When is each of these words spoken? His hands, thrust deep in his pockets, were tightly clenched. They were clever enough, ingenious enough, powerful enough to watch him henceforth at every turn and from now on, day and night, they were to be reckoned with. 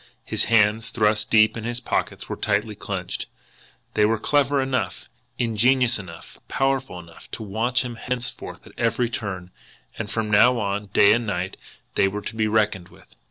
His 0.25 0.45
hands, 0.45 0.89
thrust 0.89 1.29
deep 1.29 1.55
in 1.55 1.63
his 1.63 1.79
pockets, 1.79 2.27
were 2.27 2.35
tightly 2.35 2.73
clenched. 2.73 3.27
They 3.93 4.03
were 4.03 4.17
clever 4.17 4.59
enough, 4.59 5.07
ingenious 5.37 5.99
enough, 5.99 6.39
powerful 6.47 6.99
enough 6.99 7.29
to 7.29 7.43
watch 7.43 7.83
him 7.85 7.97
henceforth 7.97 8.65
at 8.65 8.73
every 8.79 9.11
turn 9.11 9.51
and 9.99 10.09
from 10.09 10.31
now 10.31 10.57
on, 10.57 10.87
day 10.87 11.11
and 11.13 11.27
night, 11.27 11.55
they 11.93 12.07
were 12.07 12.21
to 12.23 12.35
be 12.35 12.47
reckoned 12.47 12.87
with. 12.89 13.13